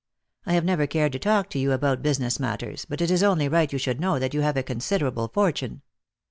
I 0.47 0.53
have 0.53 0.65
never 0.65 0.87
cared 0.87 1.11
to 1.11 1.19
talk 1.19 1.47
to 1.51 1.59
you 1.59 1.73
about 1.73 2.01
business 2.01 2.39
matters, 2.39 2.85
but 2.85 3.01
it 3.01 3.11
is 3.11 3.21
only 3.21 3.47
right 3.47 3.71
you 3.71 3.77
should 3.77 3.99
know 3.99 4.17
that 4.17 4.33
you 4.33 4.41
have 4.41 4.57
a 4.57 4.63
considerable 4.63 5.27
fortune." 5.27 5.83